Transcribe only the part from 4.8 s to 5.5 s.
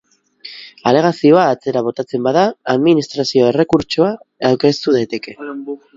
daiteke.